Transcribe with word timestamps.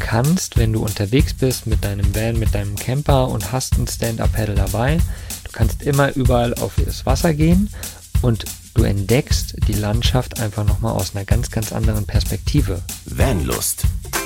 kannst, 0.00 0.56
wenn 0.56 0.72
du 0.72 0.82
unterwegs 0.82 1.34
bist 1.34 1.68
mit 1.68 1.84
deinem 1.84 2.12
Van, 2.14 2.38
mit 2.38 2.54
deinem 2.54 2.74
Camper 2.74 3.28
und 3.28 3.52
hast 3.52 3.78
ein 3.78 3.86
Stand-Up-Pedal 3.86 4.56
dabei, 4.56 4.98
du 5.44 5.52
kannst 5.52 5.82
immer 5.82 6.12
überall 6.16 6.54
auf 6.54 6.72
das 6.84 7.06
Wasser 7.06 7.34
gehen 7.34 7.70
und 8.22 8.44
du 8.74 8.82
entdeckst 8.82 9.54
die 9.68 9.74
Landschaft 9.74 10.40
einfach 10.40 10.64
nochmal 10.64 10.94
aus 10.94 11.14
einer 11.14 11.24
ganz, 11.24 11.50
ganz 11.50 11.72
anderen 11.72 12.06
Perspektive. 12.06 12.82
Vanlust. 13.04 13.84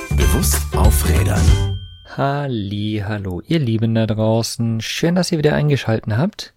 Bewusst 0.09 0.57
aufrädern. 0.75 1.77
Halli, 2.17 3.03
hallo, 3.05 3.41
ihr 3.45 3.59
Lieben 3.59 3.93
da 3.93 4.07
draußen. 4.07 4.81
Schön, 4.81 5.15
dass 5.15 5.31
ihr 5.31 5.37
wieder 5.37 5.53
eingeschalten 5.53 6.17
habt. 6.17 6.53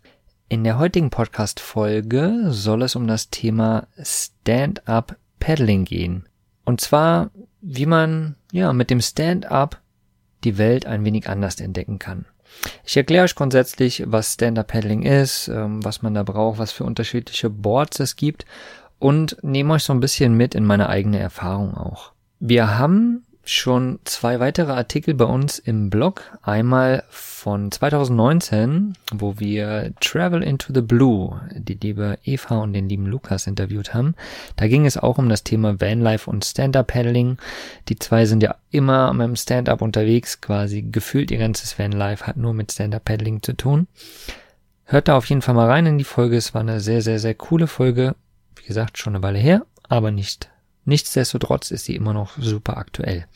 In 0.49 0.65
der 0.65 0.79
heutigen 0.79 1.11
Podcast-Folge 1.11 2.47
soll 2.49 2.83
es 2.83 2.97
um 2.97 3.07
das 3.07 3.29
Thema 3.29 3.87
Stand-Up 4.01 5.17
Paddling 5.41 5.85
gehen. 5.85 6.27
Und 6.65 6.81
zwar, 6.81 7.31
wie 7.61 7.87
man, 7.87 8.37
ja, 8.53 8.73
mit 8.73 8.91
dem 8.91 9.01
Stand-Up 9.01 9.81
die 10.45 10.59
Welt 10.59 10.87
ein 10.87 11.05
wenig 11.05 11.29
anders 11.29 11.61
entdecken 11.61 11.99
kann. 11.99 12.27
Ich 12.85 12.97
erkläre 12.97 13.25
euch 13.25 13.35
grundsätzlich, 13.35 14.05
was 14.07 14.35
Stand-Up-Paddling 14.35 15.03
ist, 15.03 15.49
ähm, 15.49 15.85
was 15.85 16.03
man 16.03 16.15
da 16.15 16.23
braucht, 16.23 16.59
was 16.59 16.73
für 16.73 16.85
unterschiedliche 16.85 17.51
Boards 17.51 18.01
es 18.01 18.17
gibt 18.17 18.47
und 18.99 19.37
nehme 19.43 19.75
euch 19.75 19.85
so 19.85 19.93
ein 19.93 20.01
bisschen 20.01 20.35
mit 20.35 20.55
in 20.55 20.65
meine 20.65 20.89
eigene 20.89 21.19
Erfahrung 21.19 21.75
auch. 21.77 22.13
Wir 22.41 22.79
haben 22.79 23.25
schon 23.51 23.99
zwei 24.05 24.41
weitere 24.41 24.73
Artikel 24.73 25.15
bei 25.15 25.25
uns 25.25 25.59
im 25.59 25.91
Blog. 25.91 26.23
Einmal 26.43 27.05
von 27.09 27.73
2019, 27.73 28.95
wo 29.13 29.39
wir 29.39 29.93
Travel 30.01 30.43
into 30.43 30.73
the 30.75 30.83
Blue, 30.83 31.41
die 31.55 31.75
liebe 31.75 32.19
Eva 32.25 32.59
und 32.59 32.73
den 32.75 32.89
lieben 32.89 33.07
Lukas 33.07 33.47
interviewt 33.47 33.95
haben. 33.95 34.15
Da 34.57 34.69
ging 34.69 34.87
es 34.87 34.99
auch 34.99 35.19
um 35.19 35.29
das 35.29 35.45
Thema 35.45 35.81
Vanlife 35.81 36.29
und 36.31 36.45
Stand-Up-Paddling. 36.45 37.39
Die 37.89 37.99
zwei 37.99 38.27
sind 38.27 38.43
ja 38.43 38.57
immer 38.71 39.13
mit 39.15 39.27
dem 39.27 39.37
Stand-Up 39.37 39.81
unterwegs, 39.81 40.41
quasi 40.41 40.83
gefühlt 40.83 41.31
ihr 41.31 41.39
ganzes 41.39 41.79
Vanlife 41.79 42.27
hat 42.27 42.37
nur 42.37 42.53
mit 42.53 42.73
Stand-Up-Paddling 42.73 43.43
zu 43.43 43.55
tun. 43.55 43.87
Hört 44.85 45.09
da 45.09 45.17
auf 45.17 45.27
jeden 45.27 45.43
Fall 45.43 45.55
mal 45.55 45.69
rein 45.69 45.87
in 45.87 45.99
die 45.99 46.05
Folge. 46.05 46.37
Es 46.37 46.55
war 46.55 46.61
eine 46.61 46.81
sehr, 46.81 47.03
sehr, 47.03 47.19
sehr 47.19 47.35
coole 47.35 47.67
Folge. 47.67 48.15
Wie 48.57 48.67
gesagt, 48.67 48.99
schon 48.99 49.15
eine 49.15 49.23
Weile 49.23 49.39
her, 49.39 49.65
aber 49.89 50.11
nicht 50.11 50.51
Nichtsdestotrotz 50.89 51.71
ist 51.71 51.85
sie 51.85 51.97
immer 51.97 52.15
noch 52.15 52.39
super 52.39 52.79
aktuell. 52.79 53.27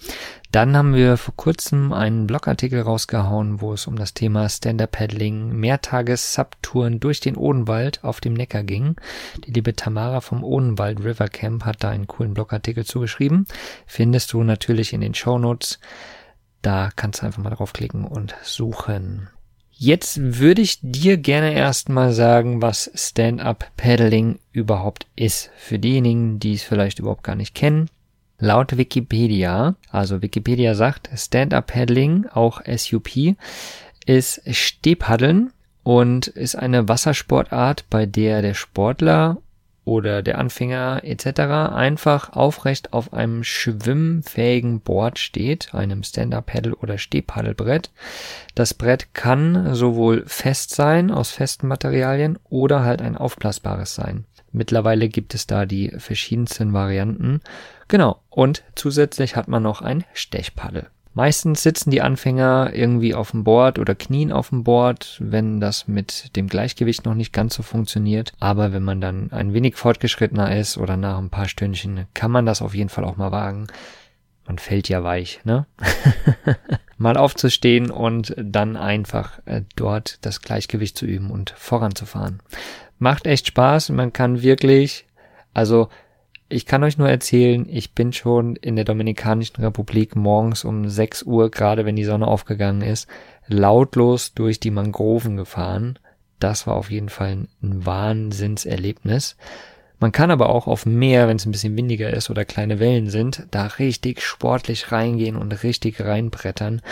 Dann 0.52 0.74
haben 0.74 0.94
wir 0.94 1.18
vor 1.18 1.36
kurzem 1.36 1.92
einen 1.92 2.26
Blogartikel 2.26 2.80
rausgehauen, 2.80 3.60
wo 3.60 3.74
es 3.74 3.86
um 3.86 3.96
das 3.96 4.14
Thema 4.14 4.48
Stand-Up-Paddling, 4.48 5.50
Mehrtages-Subtouren 5.50 6.98
durch 6.98 7.20
den 7.20 7.36
Odenwald 7.36 8.04
auf 8.04 8.22
dem 8.22 8.32
Neckar 8.32 8.62
ging. 8.62 8.96
Die 9.46 9.50
liebe 9.50 9.76
Tamara 9.76 10.22
vom 10.22 10.42
Odenwald 10.42 11.04
River 11.04 11.28
Camp 11.28 11.66
hat 11.66 11.84
da 11.84 11.90
einen 11.90 12.06
coolen 12.06 12.32
Blogartikel 12.32 12.86
zugeschrieben. 12.86 13.44
Findest 13.86 14.32
du 14.32 14.42
natürlich 14.44 14.94
in 14.94 15.02
den 15.02 15.12
Show 15.12 15.38
Notes. 15.38 15.78
Da 16.62 16.88
kannst 16.96 17.20
du 17.20 17.26
einfach 17.26 17.42
mal 17.42 17.50
draufklicken 17.50 18.06
und 18.06 18.34
suchen. 18.42 19.28
Jetzt 19.74 20.38
würde 20.38 20.62
ich 20.62 20.78
dir 20.80 21.16
gerne 21.16 21.54
erstmal 21.54 22.12
sagen, 22.12 22.62
was 22.62 22.90
Stand-up-Paddling 22.94 24.38
überhaupt 24.52 25.06
ist. 25.16 25.50
Für 25.56 25.78
diejenigen, 25.78 26.38
die 26.38 26.54
es 26.54 26.62
vielleicht 26.62 26.98
überhaupt 26.98 27.24
gar 27.24 27.34
nicht 27.34 27.54
kennen. 27.54 27.88
Laut 28.38 28.76
Wikipedia, 28.76 29.76
also 29.90 30.22
Wikipedia 30.22 30.74
sagt, 30.74 31.10
Stand-up-Paddling, 31.14 32.26
auch 32.32 32.60
SUP, 32.64 33.36
ist 34.06 34.42
Stehpaddeln 34.54 35.52
und 35.82 36.28
ist 36.28 36.54
eine 36.54 36.88
Wassersportart, 36.88 37.84
bei 37.90 38.06
der 38.06 38.42
der 38.42 38.54
Sportler 38.54 39.38
oder 39.84 40.22
der 40.22 40.38
Anfänger 40.38 41.00
etc. 41.02 41.40
einfach 41.74 42.32
aufrecht 42.32 42.92
auf 42.92 43.12
einem 43.12 43.42
schwimmfähigen 43.42 44.80
Board 44.80 45.18
steht, 45.18 45.74
einem 45.74 46.02
Stand-Up-Paddle 46.02 46.76
oder 46.76 46.98
Stehpaddelbrett. 46.98 47.90
Das 48.54 48.74
Brett 48.74 49.14
kann 49.14 49.74
sowohl 49.74 50.24
fest 50.26 50.74
sein, 50.74 51.10
aus 51.10 51.30
festen 51.30 51.66
Materialien, 51.66 52.38
oder 52.48 52.84
halt 52.84 53.02
ein 53.02 53.16
aufblasbares 53.16 53.94
sein. 53.94 54.24
Mittlerweile 54.52 55.08
gibt 55.08 55.34
es 55.34 55.46
da 55.46 55.66
die 55.66 55.92
verschiedensten 55.96 56.72
Varianten. 56.72 57.40
Genau, 57.88 58.20
und 58.28 58.62
zusätzlich 58.74 59.34
hat 59.34 59.48
man 59.48 59.62
noch 59.62 59.80
ein 59.80 60.04
Stechpaddel. 60.12 60.88
Meistens 61.14 61.62
sitzen 61.62 61.90
die 61.90 62.00
Anfänger 62.00 62.70
irgendwie 62.72 63.14
auf 63.14 63.32
dem 63.32 63.44
Board 63.44 63.78
oder 63.78 63.94
knien 63.94 64.32
auf 64.32 64.48
dem 64.48 64.64
Board, 64.64 65.18
wenn 65.20 65.60
das 65.60 65.86
mit 65.86 66.34
dem 66.36 66.48
Gleichgewicht 66.48 67.04
noch 67.04 67.14
nicht 67.14 67.34
ganz 67.34 67.54
so 67.54 67.62
funktioniert. 67.62 68.32
Aber 68.40 68.72
wenn 68.72 68.82
man 68.82 69.00
dann 69.02 69.30
ein 69.30 69.52
wenig 69.52 69.76
fortgeschrittener 69.76 70.56
ist 70.56 70.78
oder 70.78 70.96
nach 70.96 71.18
ein 71.18 71.28
paar 71.28 71.48
Stündchen, 71.48 72.06
kann 72.14 72.30
man 72.30 72.46
das 72.46 72.62
auf 72.62 72.74
jeden 72.74 72.88
Fall 72.88 73.04
auch 73.04 73.16
mal 73.16 73.30
wagen. 73.30 73.66
Man 74.46 74.58
fällt 74.58 74.88
ja 74.88 75.04
weich, 75.04 75.40
ne? 75.44 75.66
mal 76.98 77.16
aufzustehen 77.16 77.90
und 77.90 78.34
dann 78.38 78.76
einfach 78.76 79.38
äh, 79.44 79.62
dort 79.76 80.24
das 80.24 80.40
Gleichgewicht 80.40 80.96
zu 80.96 81.04
üben 81.04 81.30
und 81.30 81.50
voranzufahren. 81.50 82.40
Macht 82.98 83.26
echt 83.26 83.48
Spaß. 83.48 83.90
Man 83.90 84.12
kann 84.12 84.42
wirklich, 84.42 85.06
also 85.52 85.88
ich 86.52 86.66
kann 86.66 86.84
euch 86.84 86.98
nur 86.98 87.08
erzählen, 87.08 87.66
ich 87.68 87.94
bin 87.94 88.12
schon 88.12 88.56
in 88.56 88.76
der 88.76 88.84
Dominikanischen 88.84 89.56
Republik 89.56 90.14
morgens 90.14 90.64
um 90.64 90.88
6 90.88 91.22
Uhr, 91.22 91.50
gerade 91.50 91.84
wenn 91.84 91.96
die 91.96 92.04
Sonne 92.04 92.28
aufgegangen 92.28 92.82
ist, 92.82 93.08
lautlos 93.46 94.34
durch 94.34 94.60
die 94.60 94.70
Mangroven 94.70 95.36
gefahren. 95.36 95.98
Das 96.38 96.66
war 96.66 96.74
auf 96.74 96.90
jeden 96.90 97.08
Fall 97.08 97.48
ein 97.62 97.86
Wahnsinnserlebnis. 97.86 99.36
Man 99.98 100.12
kann 100.12 100.30
aber 100.30 100.48
auch 100.48 100.66
auf 100.66 100.84
Meer, 100.84 101.28
wenn 101.28 101.36
es 101.36 101.46
ein 101.46 101.52
bisschen 101.52 101.76
windiger 101.76 102.12
ist 102.12 102.28
oder 102.28 102.44
kleine 102.44 102.80
Wellen 102.80 103.08
sind, 103.08 103.46
da 103.50 103.66
richtig 103.66 104.20
sportlich 104.20 104.90
reingehen 104.90 105.36
und 105.36 105.62
richtig 105.62 106.00
reinbrettern. 106.00 106.82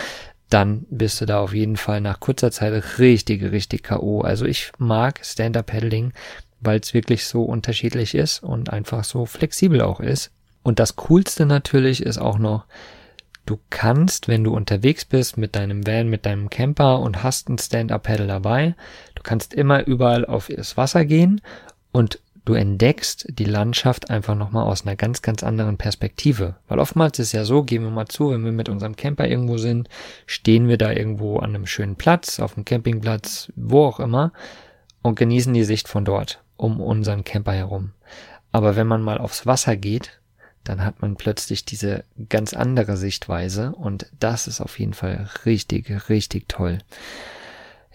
Dann 0.49 0.85
bist 0.89 1.21
du 1.21 1.25
da 1.25 1.39
auf 1.39 1.53
jeden 1.53 1.77
Fall 1.77 2.01
nach 2.01 2.19
kurzer 2.19 2.51
Zeit 2.51 2.99
richtig, 2.99 3.43
richtig 3.43 3.83
K.O. 3.83 4.21
Also 4.21 4.45
ich 4.45 4.71
mag 4.77 5.19
Stand-Up-Paddling 5.23 6.13
weil 6.61 6.79
es 6.79 6.93
wirklich 6.93 7.25
so 7.25 7.43
unterschiedlich 7.43 8.15
ist 8.15 8.41
und 8.41 8.71
einfach 8.71 9.03
so 9.03 9.25
flexibel 9.25 9.81
auch 9.81 9.99
ist. 9.99 10.31
Und 10.63 10.79
das 10.79 10.95
Coolste 10.95 11.45
natürlich 11.45 12.03
ist 12.03 12.19
auch 12.19 12.37
noch, 12.37 12.65
du 13.45 13.59
kannst, 13.69 14.27
wenn 14.27 14.43
du 14.43 14.53
unterwegs 14.53 15.05
bist 15.05 15.37
mit 15.37 15.55
deinem 15.55 15.85
Van, 15.85 16.07
mit 16.07 16.25
deinem 16.25 16.49
Camper 16.49 16.99
und 16.99 17.23
hast 17.23 17.49
ein 17.49 17.57
Stand-Up-Pedal 17.57 18.27
dabei, 18.27 18.75
du 19.15 19.23
kannst 19.23 19.53
immer 19.53 19.85
überall 19.85 20.25
auf 20.25 20.47
das 20.55 20.77
Wasser 20.77 21.03
gehen 21.05 21.41
und 21.91 22.19
du 22.45 22.53
entdeckst 22.53 23.25
die 23.29 23.45
Landschaft 23.45 24.09
einfach 24.09 24.35
nochmal 24.35 24.65
aus 24.65 24.85
einer 24.85 24.95
ganz, 24.95 25.21
ganz 25.21 25.43
anderen 25.43 25.77
Perspektive. 25.77 26.55
Weil 26.67 26.79
oftmals 26.79 27.19
ist 27.19 27.31
ja 27.31 27.43
so, 27.45 27.63
gehen 27.63 27.83
wir 27.83 27.91
mal 27.91 28.07
zu, 28.07 28.31
wenn 28.31 28.45
wir 28.45 28.51
mit 28.51 28.69
unserem 28.69 28.95
Camper 28.95 29.27
irgendwo 29.27 29.57
sind, 29.57 29.89
stehen 30.25 30.67
wir 30.67 30.77
da 30.77 30.91
irgendwo 30.91 31.37
an 31.37 31.55
einem 31.55 31.65
schönen 31.65 31.95
Platz, 31.95 32.39
auf 32.39 32.55
einem 32.55 32.65
Campingplatz, 32.65 33.51
wo 33.55 33.85
auch 33.85 33.99
immer, 33.99 34.31
und 35.01 35.15
genießen 35.15 35.53
die 35.53 35.63
Sicht 35.63 35.87
von 35.87 36.05
dort 36.05 36.40
um 36.61 36.79
unseren 36.79 37.23
Camper 37.23 37.53
herum. 37.53 37.91
Aber 38.51 38.75
wenn 38.75 38.87
man 38.87 39.01
mal 39.01 39.17
aufs 39.17 39.45
Wasser 39.45 39.75
geht, 39.75 40.21
dann 40.63 40.85
hat 40.85 41.01
man 41.01 41.15
plötzlich 41.15 41.65
diese 41.65 42.03
ganz 42.29 42.53
andere 42.53 42.97
Sichtweise 42.97 43.73
und 43.73 44.05
das 44.19 44.47
ist 44.47 44.61
auf 44.61 44.77
jeden 44.77 44.93
Fall 44.93 45.27
richtig, 45.45 46.09
richtig 46.09 46.47
toll. 46.47 46.77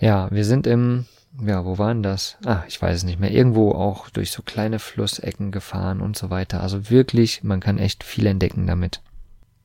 Ja, 0.01 0.29
wir 0.33 0.45
sind 0.45 0.67
im, 0.67 1.07
ja, 1.41 1.65
wo 1.65 1.79
waren 1.79 2.03
das? 2.03 2.39
Ah, 2.45 2.65
ich 2.67 2.83
weiß 2.83 2.97
es 2.97 3.05
nicht 3.05 3.21
mehr. 3.21 3.31
Irgendwo 3.31 3.71
auch 3.71 4.11
durch 4.11 4.33
so 4.33 4.43
kleine 4.43 4.81
Flussecken 4.81 5.53
gefahren 5.53 6.01
und 6.01 6.19
so 6.19 6.29
weiter. 6.29 6.61
Also 6.61 6.91
wirklich, 6.91 7.45
man 7.45 7.61
kann 7.61 7.79
echt 7.79 8.03
viel 8.03 8.27
entdecken 8.27 8.67
damit. 8.67 9.01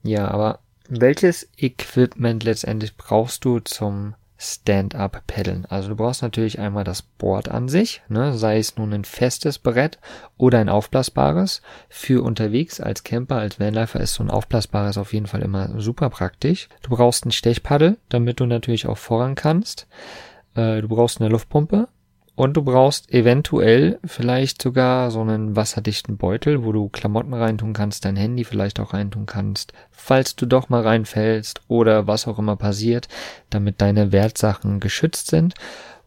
Ja, 0.03 0.27
aber 0.27 0.59
welches 0.87 1.49
Equipment 1.57 2.43
letztendlich 2.43 2.95
brauchst 2.97 3.45
du 3.45 3.59
zum 3.59 4.13
Stand-up 4.43 5.21
paddeln. 5.27 5.67
Also 5.69 5.89
du 5.89 5.95
brauchst 5.95 6.23
natürlich 6.23 6.57
einmal 6.57 6.83
das 6.83 7.03
Board 7.03 7.47
an 7.49 7.69
sich, 7.69 8.01
ne, 8.09 8.33
sei 8.33 8.57
es 8.57 8.75
nun 8.75 8.91
ein 8.91 9.05
festes 9.05 9.59
Brett 9.59 9.99
oder 10.35 10.57
ein 10.57 10.67
aufblasbares. 10.67 11.61
Für 11.89 12.23
unterwegs 12.23 12.79
als 12.81 13.03
Camper, 13.03 13.35
als 13.35 13.59
Vanlifer 13.59 13.99
ist 13.99 14.15
so 14.15 14.23
ein 14.23 14.31
aufblasbares 14.31 14.97
auf 14.97 15.13
jeden 15.13 15.27
Fall 15.27 15.43
immer 15.43 15.79
super 15.79 16.09
praktisch. 16.09 16.69
Du 16.81 16.89
brauchst 16.89 17.23
ein 17.23 17.31
Stechpaddel, 17.31 17.97
damit 18.09 18.39
du 18.39 18.47
natürlich 18.47 18.87
auch 18.87 18.97
voran 18.97 19.35
kannst. 19.35 19.87
Äh, 20.55 20.81
du 20.81 20.87
brauchst 20.87 21.21
eine 21.21 21.29
Luftpumpe, 21.29 21.87
und 22.35 22.55
du 22.57 22.63
brauchst 22.63 23.11
eventuell 23.13 23.99
vielleicht 24.03 24.61
sogar 24.61 25.11
so 25.11 25.21
einen 25.21 25.55
wasserdichten 25.55 26.17
Beutel, 26.17 26.63
wo 26.63 26.71
du 26.71 26.89
Klamotten 26.89 27.33
reintun 27.33 27.73
kannst, 27.73 28.05
dein 28.05 28.15
Handy 28.15 28.43
vielleicht 28.43 28.79
auch 28.79 28.93
reintun 28.93 29.25
kannst, 29.25 29.73
falls 29.91 30.35
du 30.35 30.45
doch 30.45 30.69
mal 30.69 30.81
reinfällst 30.81 31.61
oder 31.67 32.07
was 32.07 32.27
auch 32.27 32.39
immer 32.39 32.55
passiert, 32.55 33.07
damit 33.49 33.81
deine 33.81 34.11
Wertsachen 34.11 34.79
geschützt 34.79 35.27
sind. 35.27 35.55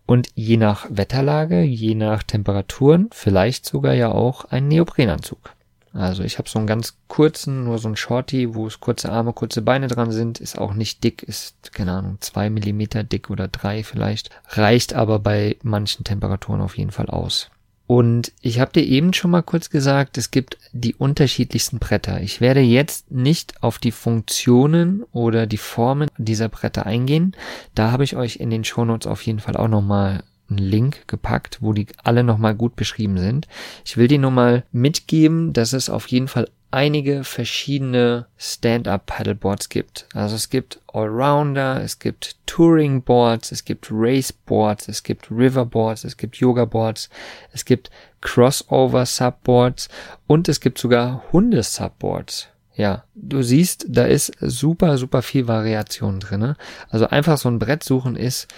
Und 0.06 0.28
je 0.34 0.56
nach 0.56 0.86
Wetterlage, 0.90 1.62
je 1.62 1.94
nach 1.94 2.22
Temperaturen, 2.22 3.08
vielleicht 3.12 3.64
sogar 3.64 3.94
ja 3.94 4.12
auch 4.12 4.44
ein 4.46 4.68
Neoprenanzug. 4.68 5.53
Also 5.94 6.24
ich 6.24 6.38
habe 6.38 6.48
so 6.48 6.58
einen 6.58 6.66
ganz 6.66 6.96
kurzen, 7.06 7.64
nur 7.64 7.78
so 7.78 7.86
einen 7.86 7.96
Shorty, 7.96 8.54
wo 8.54 8.66
es 8.66 8.80
kurze 8.80 9.12
Arme, 9.12 9.32
kurze 9.32 9.62
Beine 9.62 9.86
dran 9.86 10.10
sind, 10.10 10.40
ist 10.40 10.58
auch 10.58 10.74
nicht 10.74 11.04
dick, 11.04 11.22
ist, 11.22 11.72
keine 11.72 11.92
Ahnung, 11.92 12.18
zwei 12.20 12.50
Millimeter 12.50 13.04
dick 13.04 13.30
oder 13.30 13.46
drei 13.46 13.84
vielleicht, 13.84 14.30
reicht 14.48 14.92
aber 14.92 15.20
bei 15.20 15.56
manchen 15.62 16.02
Temperaturen 16.02 16.60
auf 16.60 16.76
jeden 16.76 16.90
Fall 16.90 17.06
aus. 17.06 17.50
Und 17.86 18.32
ich 18.40 18.60
habe 18.60 18.72
dir 18.72 18.82
eben 18.82 19.12
schon 19.12 19.30
mal 19.30 19.42
kurz 19.42 19.70
gesagt, 19.70 20.16
es 20.16 20.30
gibt 20.30 20.56
die 20.72 20.94
unterschiedlichsten 20.94 21.78
Bretter. 21.78 22.22
Ich 22.22 22.40
werde 22.40 22.60
jetzt 22.60 23.10
nicht 23.10 23.62
auf 23.62 23.78
die 23.78 23.92
Funktionen 23.92 25.04
oder 25.12 25.46
die 25.46 25.58
Formen 25.58 26.08
dieser 26.16 26.48
Bretter 26.48 26.86
eingehen. 26.86 27.36
Da 27.74 27.92
habe 27.92 28.04
ich 28.04 28.16
euch 28.16 28.36
in 28.36 28.48
den 28.48 28.64
Shownotes 28.64 29.06
auf 29.06 29.22
jeden 29.22 29.38
Fall 29.38 29.56
auch 29.56 29.68
nochmal 29.68 30.24
einen 30.48 30.58
Link 30.58 31.08
gepackt, 31.08 31.58
wo 31.60 31.72
die 31.72 31.86
alle 32.02 32.24
nochmal 32.24 32.54
gut 32.54 32.76
beschrieben 32.76 33.18
sind. 33.18 33.48
Ich 33.84 33.96
will 33.96 34.08
dir 34.08 34.18
nur 34.18 34.30
mal 34.30 34.64
mitgeben, 34.72 35.52
dass 35.52 35.72
es 35.72 35.90
auf 35.90 36.06
jeden 36.08 36.28
Fall 36.28 36.48
einige 36.74 37.22
verschiedene 37.22 38.26
Stand-up 38.36 39.06
Paddleboards 39.06 39.68
gibt. 39.68 40.08
Also 40.12 40.34
es 40.34 40.50
gibt 40.50 40.80
Allrounder, 40.92 41.80
es 41.80 42.00
gibt 42.00 42.36
Touring 42.46 43.02
Boards, 43.02 43.52
es 43.52 43.64
gibt 43.64 43.88
Race 43.92 44.32
Boards, 44.32 44.88
es 44.88 45.04
gibt 45.04 45.30
Riverboards, 45.30 46.02
es 46.02 46.16
gibt 46.16 46.36
Yoga 46.36 46.64
Boards, 46.64 47.10
es 47.52 47.64
gibt 47.64 47.90
Crossover 48.20 49.06
Subboards 49.06 49.88
und 50.26 50.48
es 50.48 50.60
gibt 50.60 50.78
sogar 50.78 51.22
Hunde 51.32 51.62
Subboards. 51.62 52.48
Ja, 52.74 53.04
du 53.14 53.42
siehst, 53.42 53.86
da 53.88 54.06
ist 54.06 54.32
super, 54.40 54.98
super 54.98 55.22
viel 55.22 55.46
Variation 55.46 56.18
drinne. 56.18 56.56
Also 56.88 57.06
einfach 57.06 57.38
so 57.38 57.48
ein 57.48 57.60
Brett 57.60 57.84
suchen 57.84 58.16
ist 58.16 58.48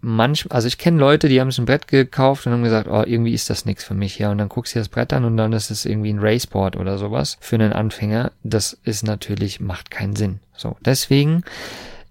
manchmal, 0.00 0.56
also 0.56 0.68
ich 0.68 0.78
kenne 0.78 0.98
Leute, 0.98 1.28
die 1.28 1.40
haben 1.40 1.50
sich 1.50 1.58
ein 1.58 1.66
Brett 1.66 1.88
gekauft 1.88 2.46
und 2.46 2.52
haben 2.52 2.62
gesagt, 2.62 2.88
oh, 2.88 3.02
irgendwie 3.04 3.34
ist 3.34 3.50
das 3.50 3.64
nichts 3.64 3.84
für 3.84 3.94
mich, 3.94 4.18
ja. 4.18 4.30
Und 4.30 4.38
dann 4.38 4.48
guckst 4.48 4.74
du 4.74 4.78
dir 4.78 4.82
das 4.82 4.88
Brett 4.88 5.12
an 5.12 5.24
und 5.24 5.36
dann 5.36 5.52
ist 5.52 5.70
es 5.70 5.84
irgendwie 5.84 6.12
ein 6.12 6.18
Raceboard 6.18 6.76
oder 6.76 6.98
sowas 6.98 7.36
für 7.40 7.56
einen 7.56 7.72
Anfänger. 7.72 8.32
Das 8.42 8.78
ist 8.84 9.04
natürlich, 9.04 9.60
macht 9.60 9.90
keinen 9.90 10.16
Sinn. 10.16 10.40
So, 10.56 10.76
deswegen 10.84 11.44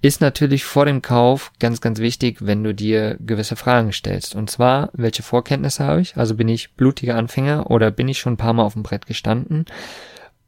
ist 0.02 0.22
natürlich 0.22 0.64
vor 0.64 0.86
dem 0.86 1.02
Kauf 1.02 1.52
ganz, 1.60 1.82
ganz 1.82 2.00
wichtig, 2.00 2.38
wenn 2.40 2.64
du 2.64 2.74
dir 2.74 3.18
gewisse 3.20 3.56
Fragen 3.56 3.92
stellst. 3.92 4.34
Und 4.34 4.50
zwar, 4.50 4.90
welche 4.94 5.24
Vorkenntnisse 5.24 5.84
habe 5.84 6.02
ich? 6.02 6.16
Also 6.16 6.36
bin 6.36 6.48
ich 6.48 6.74
blutiger 6.76 7.16
Anfänger 7.16 7.70
oder 7.70 7.92
bin 7.92 8.08
ich 8.08 8.20
schon 8.20 8.34
ein 8.34 8.38
paar 8.38 8.54
Mal 8.54 8.64
auf 8.64 8.74
dem 8.74 8.84
Brett 8.84 9.08
gestanden? 9.08 9.66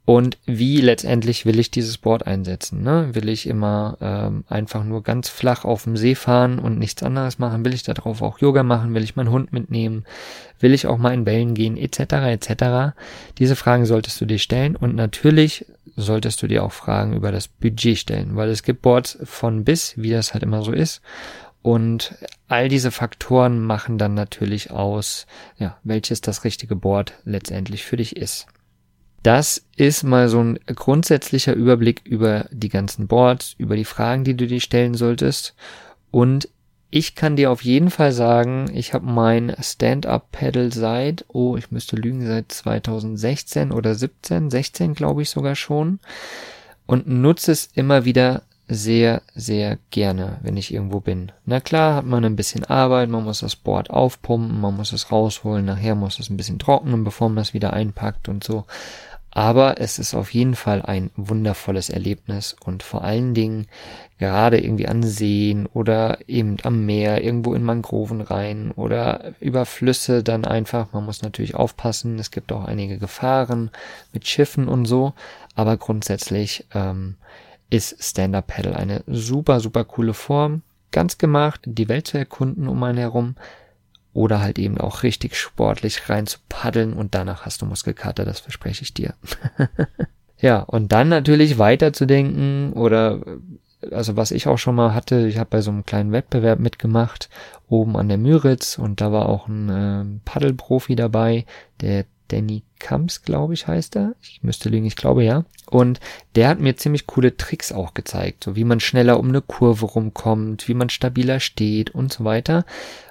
Und 0.04 0.40
wie 0.46 0.82
letztendlich 0.82 1.46
will 1.46 1.60
ich 1.60 1.70
dieses 1.70 2.00
Board 2.00 2.26
einsetzen. 2.26 2.82
Ne? 2.82 3.14
Will 3.14 3.30
ich 3.30 3.48
immer 3.48 3.98
ähm, 4.02 4.44
einfach 4.48 4.84
nur 4.84 5.04
ganz 5.04 5.30
flach 5.30 5.64
auf 5.64 5.84
dem 5.84 5.96
See 5.96 6.16
fahren 6.16 6.58
und 6.58 6.80
nichts 6.80 7.04
anderes 7.04 7.38
machen? 7.38 7.64
Will 7.64 7.74
ich 7.74 7.84
darauf 7.84 8.22
auch 8.22 8.40
Yoga 8.40 8.64
machen? 8.64 8.96
Will 8.96 9.04
ich 9.04 9.16
meinen 9.16 9.30
Hund 9.30 9.54
mitnehmen? 9.54 10.06
Will 10.60 10.74
ich 10.74 10.88
auch 10.88 10.98
mal 10.98 11.14
in 11.14 11.28
Wellen 11.28 11.54
gehen? 11.54 11.78
Etc. 11.78 12.00
etc. 12.00 12.96
Diese 13.38 13.56
Fragen 13.56 13.86
solltest 13.86 14.20
du 14.20 14.26
dir 14.26 14.40
stellen 14.40 14.76
und 14.76 14.96
natürlich 14.96 15.66
solltest 15.96 16.42
du 16.42 16.48
dir 16.48 16.64
auch 16.64 16.72
Fragen 16.72 17.14
über 17.14 17.32
das 17.32 17.48
Budget 17.48 17.98
stellen, 17.98 18.36
weil 18.36 18.50
es 18.50 18.64
gibt 18.64 18.82
Boards 18.82 19.20
von 19.24 19.64
bis, 19.64 19.94
wie 19.98 20.10
das 20.10 20.34
halt 20.34 20.44
immer 20.44 20.64
so 20.64 20.72
ist. 20.72 21.02
Und 21.62 22.16
all 22.48 22.70
diese 22.70 22.90
Faktoren 22.90 23.60
machen 23.60 24.00
dann 24.00 24.16
natürlich 24.16 24.72
aus, 24.72 25.28
ja, 25.60 25.78
welches 25.84 26.22
das 26.22 26.44
richtige 26.44 26.76
Board 26.76 27.14
letztendlich 27.24 27.84
für 27.84 27.98
dich 27.98 28.16
ist. 28.18 28.48
Das 29.24 29.64
ist 29.76 30.04
mal 30.04 30.30
so 30.30 30.40
ein 30.44 30.60
grundsätzlicher 30.66 31.54
Überblick 31.54 32.02
über 32.06 32.48
die 32.52 32.70
ganzen 32.70 33.08
Boards, 33.08 33.56
über 33.58 33.76
die 33.76 33.86
Fragen, 33.86 34.24
die 34.24 34.36
du 34.36 34.48
dir 34.48 34.60
stellen 34.60 34.96
solltest. 34.96 35.54
Und 36.10 36.50
ich 36.90 37.16
kann 37.16 37.36
dir 37.36 37.52
auf 37.52 37.64
jeden 37.64 37.90
Fall 37.90 38.12
sagen, 38.12 38.70
ich 38.74 38.94
habe 38.94 39.06
mein 39.06 39.56
Stand-Up-Pedal 39.60 40.74
seit, 40.74 41.24
oh, 41.30 41.56
ich 41.56 41.72
müsste 41.72 41.96
lügen, 41.96 42.26
seit 42.26 42.52
2016 42.52 43.72
oder 43.72 43.96
17, 43.96 44.50
16 44.50 44.94
glaube 44.94 45.22
ich 45.22 45.30
sogar 45.30 45.56
schon. 45.56 46.00
Und 46.88 47.08
nutze 47.08 47.54
es 47.54 47.70
immer 47.76 48.04
wieder 48.04 48.44
sehr, 48.74 49.22
sehr 49.36 49.78
gerne, 49.90 50.38
wenn 50.44 50.56
ich 50.56 50.74
irgendwo 50.74 51.02
bin. 51.02 51.34
Na 51.46 51.60
klar, 51.60 51.96
hat 51.96 52.06
man 52.06 52.24
ein 52.24 52.38
bisschen 52.38 52.64
Arbeit, 52.64 53.10
man 53.10 53.26
muss 53.26 53.42
das 53.42 53.58
Board 53.58 53.90
aufpumpen, 53.90 54.62
man 54.62 54.78
muss 54.78 54.94
es 54.94 55.12
rausholen, 55.12 55.66
nachher 55.66 55.94
muss 55.94 56.20
es 56.20 56.30
ein 56.30 56.38
bisschen 56.38 56.58
trocknen, 56.58 57.04
bevor 57.04 57.28
man 57.28 57.40
es 57.40 57.54
wieder 57.54 57.74
einpackt 57.74 58.30
und 58.30 58.46
so. 58.46 58.66
Aber 59.30 59.80
es 59.82 60.00
ist 60.00 60.14
auf 60.14 60.34
jeden 60.34 60.56
Fall 60.56 60.82
ein 60.82 61.10
wundervolles 61.18 61.90
Erlebnis 61.90 62.56
und 62.66 62.82
vor 62.82 63.04
allen 63.04 63.34
Dingen 63.34 63.68
gerade 64.20 64.62
irgendwie 64.62 64.88
an 64.88 65.04
Seen 65.04 65.66
oder 65.68 66.20
eben 66.28 66.56
am 66.64 66.86
Meer, 66.86 67.24
irgendwo 67.24 67.54
in 67.54 67.64
Mangroven 67.64 68.22
rein 68.22 68.72
oder 68.72 69.34
über 69.42 69.66
Flüsse 69.66 70.24
dann 70.24 70.46
einfach. 70.46 70.94
Man 70.94 71.06
muss 71.06 71.22
natürlich 71.24 71.56
aufpassen. 71.56 72.20
Es 72.20 72.32
gibt 72.32 72.54
auch 72.54 72.66
einige 72.66 72.98
Gefahren 72.98 73.70
mit 74.14 74.28
Schiffen 74.28 74.70
und 74.70 74.86
so. 74.86 75.14
Aber 75.56 75.76
grundsätzlich 75.78 76.66
ähm, 76.74 77.16
ist 77.72 78.04
Stand-Up 78.04 78.48
Paddle 78.48 78.76
eine 78.76 79.04
super, 79.08 79.60
super 79.60 79.84
coole 79.86 80.14
Form. 80.14 80.62
Ganz 80.92 81.18
gemacht, 81.18 81.62
die 81.66 81.90
Welt 81.90 82.06
zu 82.06 82.18
erkunden 82.18 82.68
um 82.68 82.84
einen 82.84 82.98
herum 82.98 83.36
oder 84.14 84.42
halt 84.42 84.60
eben 84.60 84.78
auch 84.78 85.04
richtig 85.04 85.36
sportlich 85.36 86.10
rein 86.10 86.28
zu 86.28 86.40
paddeln 86.50 86.94
und 86.94 87.16
danach 87.16 87.46
hast 87.46 87.62
du 87.62 87.66
Muskelkater, 87.66 88.26
das 88.26 88.42
verspreche 88.42 88.84
ich 88.84 88.94
dir. 88.94 89.14
ja, 90.38 90.60
und 90.60 90.92
dann 90.92 91.08
natürlich 91.08 91.58
weiterzudenken 91.58 92.74
oder 92.74 93.22
also 93.90 94.16
was 94.18 94.32
ich 94.32 94.48
auch 94.48 94.58
schon 94.58 94.76
mal 94.76 94.94
hatte, 94.94 95.28
ich 95.28 95.38
habe 95.38 95.50
bei 95.50 95.62
so 95.62 95.72
einem 95.72 95.86
kleinen 95.86 96.12
Wettbewerb 96.12 96.60
mitgemacht, 96.60 97.30
oben 97.68 97.96
an 97.96 98.10
der 98.10 98.18
Müritz 98.18 98.78
und 98.78 99.02
da 99.02 99.12
war 99.12 99.30
auch 99.30 99.48
ein 99.48 99.70
äh, 99.70 100.20
Paddelprofi 100.26 100.96
dabei, 100.96 101.46
der 101.80 102.06
Danny 102.28 102.64
Kamps, 102.80 103.24
glaube 103.24 103.54
ich, 103.54 103.68
heißt 103.68 103.96
er. 103.96 104.14
Ich 104.22 104.42
müsste 104.44 104.70
lügen, 104.70 104.86
ich 104.86 104.96
glaube 104.96 105.24
ja. 105.24 105.46
Und 105.72 106.02
der 106.36 106.50
hat 106.50 106.60
mir 106.60 106.76
ziemlich 106.76 107.08
coole 107.08 107.38
Tricks 107.38 107.72
auch 107.72 107.94
gezeigt, 107.94 108.44
so 108.44 108.58
wie 108.58 108.66
man 108.66 108.82
schneller 108.82 109.18
um 109.18 109.30
eine 109.30 109.42
Kurve 109.42 109.86
rumkommt, 109.86 110.68
wie 110.68 110.74
man 110.74 110.90
stabiler 110.90 111.40
steht 111.40 111.90
und 111.92 112.12
so 112.12 112.26
weiter. 112.26 112.66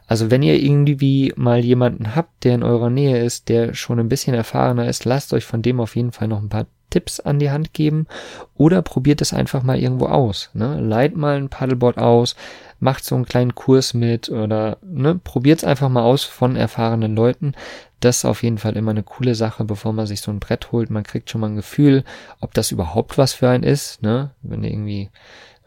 Also 0.07 0.31
wenn 0.31 0.43
ihr 0.43 0.61
irgendwie 0.63 1.33
mal 1.37 1.65
jemanden 1.65 2.15
habt, 2.15 2.45
der 2.45 2.55
in 2.57 2.63
eurer 2.63 2.91
Nähe 2.91 3.25
ist, 3.25 3.49
der 3.49 3.73
schon 3.73 3.99
ein 3.99 4.11
bisschen 4.11 4.35
erfahrener 4.35 4.89
ist, 4.89 5.07
lasst 5.07 5.33
euch 5.33 5.47
von 5.47 5.63
dem 5.63 5.81
auf 5.81 5.97
jeden 5.97 6.13
Fall 6.13 6.29
noch 6.29 6.43
ein 6.43 6.51
paar 6.51 6.67
Tipps 6.91 7.21
an 7.21 7.39
die 7.39 7.51
Hand 7.51 7.73
geben 7.73 8.07
oder 8.55 8.83
probiert 8.83 9.21
es 9.21 9.33
einfach 9.33 9.63
mal 9.63 9.79
irgendwo 9.79 10.07
aus. 10.07 10.51
Ne? 10.53 10.81
Leiht 10.81 11.17
mal 11.17 11.37
ein 11.37 11.49
Paddleboard 11.49 11.99
aus, 11.99 12.37
macht 12.81 13.05
so 13.05 13.15
einen 13.15 13.27
kleinen 13.27 13.55
Kurs 13.55 13.95
mit 13.95 14.29
oder 14.29 14.79
ne, 14.83 15.15
probiert 15.15 15.59
es 15.59 15.65
einfach 15.65 15.89
mal 15.89 16.03
aus 16.03 16.25
von 16.25 16.57
erfahrenen 16.57 17.15
Leuten. 17.15 17.55
Das 18.01 18.19
ist 18.19 18.25
auf 18.25 18.43
jeden 18.43 18.59
Fall 18.59 18.77
immer 18.77 18.93
eine 18.93 19.03
coole 19.03 19.35
Sache, 19.35 19.65
bevor 19.65 19.93
man 19.93 20.07
sich 20.07 20.23
so 20.23 20.31
ein 20.31 20.41
Brett 20.41 20.73
holt. 20.73 20.91
Man 20.91 21.05
kriegt 21.05 21.31
schon 21.31 21.43
mal 21.43 21.49
ein 21.49 21.57
Gefühl, 21.57 22.05
ob 22.41 22.55
das 22.55 22.71
überhaupt 22.71 23.19
was 23.19 23.35
für 23.35 23.49
einen 23.49 23.65
ist. 23.65 24.03
Ne? 24.03 24.31
Wenn 24.43 24.63
du 24.63 24.69
irgendwie 24.69 25.11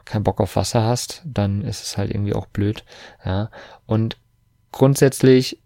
keinen 0.06 0.24
Bock 0.24 0.42
auf 0.42 0.56
Wasser 0.56 0.84
hast, 0.84 1.22
dann 1.26 1.62
ist 1.62 1.84
es 1.84 1.98
halt 1.98 2.12
irgendwie 2.12 2.34
auch 2.34 2.48
blöd. 2.48 2.84
Ja. 3.24 3.50
Und 3.86 4.18
grundsätzlich, 4.72 5.60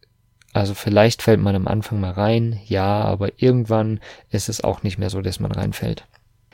also 0.57 0.73
vielleicht 0.73 1.21
fällt 1.21 1.39
man 1.39 1.55
am 1.55 1.67
Anfang 1.67 1.99
mal 1.99 2.11
rein, 2.11 2.59
ja, 2.65 3.01
aber 3.01 3.29
irgendwann 3.37 3.99
ist 4.31 4.49
es 4.49 4.63
auch 4.63 4.83
nicht 4.83 4.97
mehr 4.97 5.09
so, 5.09 5.21
dass 5.21 5.39
man 5.39 5.51
reinfällt. 5.51 6.05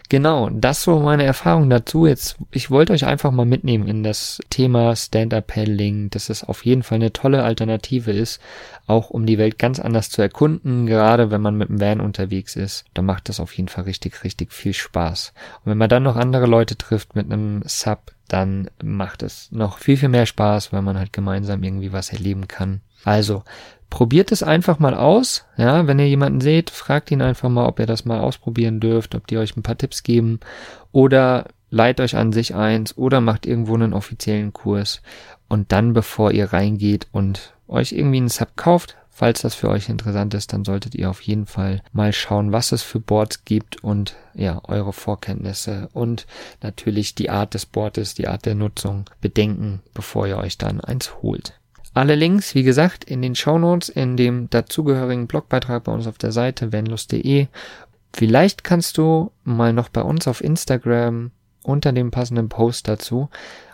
Genau, 0.09 0.49
das 0.51 0.83
so 0.83 0.99
meine 0.99 1.23
Erfahrung 1.23 1.69
dazu. 1.71 2.05
Jetzt, 2.05 2.35
ich 2.51 2.69
wollte 2.69 2.93
euch 2.93 3.05
einfach 3.05 3.31
mal 3.31 3.45
mitnehmen 3.45 3.87
in 3.87 4.03
das 4.03 4.39
Thema 4.51 4.95
Stand-Up-Paddling, 4.95 6.11
dass 6.11 6.29
es 6.29 6.43
auf 6.43 6.65
jeden 6.65 6.83
Fall 6.83 6.97
eine 6.97 7.13
tolle 7.13 7.43
Alternative 7.43 8.11
ist, 8.11 8.39
auch 8.85 9.09
um 9.09 9.25
die 9.25 9.39
Welt 9.39 9.57
ganz 9.57 9.79
anders 9.79 10.11
zu 10.11 10.21
erkunden, 10.21 10.85
gerade 10.85 11.31
wenn 11.31 11.41
man 11.41 11.55
mit 11.55 11.69
dem 11.69 11.81
Van 11.81 12.01
unterwegs 12.01 12.55
ist. 12.55 12.85
Da 12.93 13.01
macht 13.01 13.27
das 13.27 13.39
auf 13.39 13.53
jeden 13.57 13.69
Fall 13.69 13.85
richtig, 13.85 14.23
richtig 14.23 14.53
viel 14.53 14.73
Spaß. 14.73 15.33
Und 15.63 15.71
wenn 15.71 15.79
man 15.79 15.89
dann 15.89 16.03
noch 16.03 16.15
andere 16.15 16.45
Leute 16.45 16.77
trifft 16.77 17.15
mit 17.15 17.31
einem 17.31 17.63
Sub, 17.65 18.11
dann 18.27 18.69
macht 18.83 19.23
es 19.23 19.51
noch 19.51 19.79
viel, 19.79 19.97
viel 19.97 20.09
mehr 20.09 20.27
Spaß, 20.27 20.73
weil 20.73 20.81
man 20.83 20.97
halt 20.97 21.13
gemeinsam 21.13 21.63
irgendwie 21.63 21.93
was 21.93 22.11
erleben 22.11 22.47
kann. 22.47 22.81
Also, 23.03 23.43
probiert 23.93 24.31
es 24.31 24.41
einfach 24.41 24.79
mal 24.79 24.95
aus. 24.95 25.45
Ja, 25.55 25.85
wenn 25.85 25.99
ihr 25.99 26.09
jemanden 26.09 26.41
seht, 26.41 26.71
fragt 26.71 27.11
ihn 27.11 27.21
einfach 27.21 27.47
mal, 27.47 27.67
ob 27.67 27.79
ihr 27.79 27.85
das 27.85 28.05
mal 28.05 28.21
ausprobieren 28.21 28.79
dürft, 28.79 29.13
ob 29.13 29.27
die 29.27 29.37
euch 29.37 29.55
ein 29.55 29.61
paar 29.61 29.77
Tipps 29.77 30.01
geben 30.01 30.39
oder 30.91 31.45
leiht 31.69 32.01
euch 32.01 32.15
an 32.15 32.33
sich 32.33 32.55
eins 32.55 32.97
oder 32.97 33.21
macht 33.21 33.45
irgendwo 33.45 33.75
einen 33.75 33.93
offiziellen 33.93 34.51
Kurs 34.51 35.03
und 35.47 35.71
dann, 35.71 35.93
bevor 35.93 36.31
ihr 36.31 36.53
reingeht 36.53 37.05
und 37.11 37.53
euch 37.67 37.91
irgendwie 37.91 38.17
einen 38.17 38.29
Sub 38.29 38.55
kauft, 38.55 38.97
falls 39.11 39.43
das 39.43 39.53
für 39.53 39.69
euch 39.69 39.89
interessant 39.89 40.33
ist, 40.33 40.53
dann 40.53 40.65
solltet 40.65 40.95
ihr 40.95 41.07
auf 41.07 41.21
jeden 41.21 41.45
Fall 41.45 41.83
mal 41.91 42.13
schauen, 42.13 42.51
was 42.51 42.71
es 42.71 42.81
für 42.81 42.99
Boards 42.99 43.45
gibt 43.45 43.83
und 43.83 44.15
ja, 44.33 44.59
eure 44.63 44.93
Vorkenntnisse 44.93 45.87
und 45.93 46.25
natürlich 46.63 47.13
die 47.13 47.29
Art 47.29 47.53
des 47.53 47.67
Boards, 47.67 48.15
die 48.15 48.27
Art 48.27 48.47
der 48.47 48.55
Nutzung 48.55 49.05
bedenken, 49.21 49.83
bevor 49.93 50.25
ihr 50.25 50.37
euch 50.37 50.57
dann 50.57 50.81
eins 50.81 51.21
holt. 51.21 51.59
Alle 51.93 52.15
Links, 52.15 52.55
wie 52.55 52.63
gesagt, 52.63 53.03
in 53.03 53.21
den 53.21 53.35
Show 53.35 53.57
Notes, 53.59 53.89
in 53.89 54.17
dem 54.17 54.49
dazugehörigen 54.49 55.27
Blogbeitrag 55.27 55.83
bei 55.83 55.91
uns 55.91 56.07
auf 56.07 56.17
der 56.17 56.31
Seite 56.31 56.73
vanlust.de. 56.73 57.47
Vielleicht 58.13 58.63
kannst 58.63 58.97
du 58.97 59.31
mal 59.43 59.73
noch 59.73 59.89
bei 59.89 60.01
uns 60.01 60.27
auf 60.27 60.43
Instagram 60.43 61.31
unter 61.63 61.91
dem 61.93 62.11
passenden 62.11 62.49
Post 62.49 62.87
dazu 62.87 63.29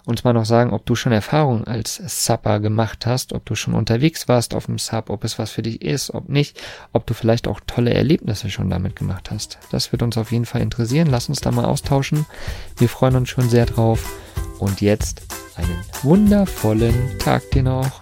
uns 0.10 0.24
mal 0.24 0.34
noch 0.34 0.46
sagen, 0.46 0.74
ob 0.74 0.86
du 0.86 0.96
schon 0.96 1.12
Erfahrung 1.12 1.66
als 1.66 1.96
Supper 2.26 2.60
gemacht 2.60 3.06
hast, 3.06 3.32
ob 3.32 3.46
du 3.46 3.56
schon 3.56 3.74
unterwegs 3.74 4.28
warst 4.28 4.54
auf 4.54 4.66
dem 4.66 4.78
Sub, 4.78 5.10
ob 5.10 5.24
es 5.24 5.40
was 5.40 5.52
für 5.52 5.62
dich 5.62 5.82
ist, 5.82 6.14
ob 6.14 6.28
nicht, 6.28 6.60
ob 6.92 7.06
du 7.06 7.14
vielleicht 7.14 7.48
auch 7.48 7.60
tolle 7.66 7.94
Erlebnisse 7.94 8.50
schon 8.50 8.70
damit 8.70 8.96
gemacht 8.96 9.32
hast. 9.32 9.60
Das 9.72 9.92
wird 9.92 10.02
uns 10.02 10.18
auf 10.18 10.32
jeden 10.32 10.46
Fall 10.46 10.62
interessieren. 10.62 11.08
Lass 11.10 11.30
uns 11.30 11.40
da 11.40 11.52
mal 11.52 11.66
austauschen. 11.66 12.26
Wir 12.78 12.90
freuen 12.90 13.16
uns 13.16 13.30
schon 13.30 13.50
sehr 13.50 13.66
drauf. 13.66 14.10
Und 14.60 14.82
jetzt 14.82 15.22
einen 15.56 15.78
wundervollen 16.04 17.18
Tag 17.20 17.50
dir 17.52 17.64
noch. 17.64 18.02